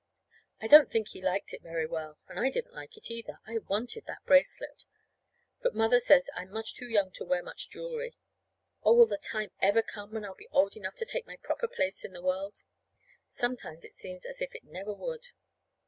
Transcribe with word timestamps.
I 0.59 0.65
don't 0.65 0.89
think 0.89 1.09
he 1.09 1.21
liked 1.21 1.53
it 1.53 1.61
very 1.61 1.85
well, 1.85 2.17
and 2.27 2.39
I 2.39 2.49
didn't 2.49 2.73
like 2.73 2.97
it, 2.97 3.11
either. 3.11 3.37
I 3.45 3.59
wanted 3.59 4.05
that 4.07 4.25
bracelet. 4.25 4.85
But 5.61 5.75
Mother 5.75 5.99
says 5.99 6.27
I'm 6.33 6.49
much 6.49 6.73
too 6.73 6.89
young 6.89 7.11
to 7.11 7.23
wear 7.23 7.43
much 7.43 7.69
jewelry. 7.69 8.15
Oh, 8.81 8.93
will 8.93 9.05
the 9.05 9.19
time 9.19 9.51
ever 9.61 9.83
come 9.83 10.11
when 10.13 10.25
I'll 10.25 10.33
be 10.33 10.47
old 10.51 10.75
enough 10.75 10.95
to 10.95 11.05
take 11.05 11.27
my 11.27 11.35
proper 11.37 11.67
place 11.67 12.03
in 12.03 12.13
the 12.13 12.23
world? 12.23 12.63
Sometimes 13.29 13.85
it 13.85 13.93
seems 13.93 14.25
as 14.25 14.41
if 14.41 14.55
it 14.55 14.63
never 14.63 14.91
would! 14.91 15.27